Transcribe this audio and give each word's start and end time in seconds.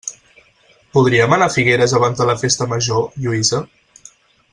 Podríem 0.97 1.35
anar 1.37 1.47
a 1.53 1.53
Figueres 1.55 1.93
abans 1.99 2.21
de 2.23 2.27
la 2.31 2.37
festa 2.45 2.67
major, 2.73 3.05
Lluïsa? 3.27 3.61